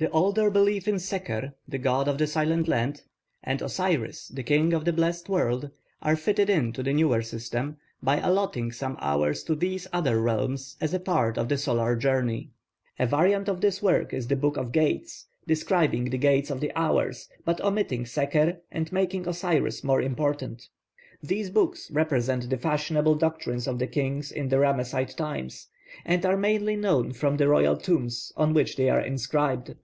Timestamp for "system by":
7.20-8.18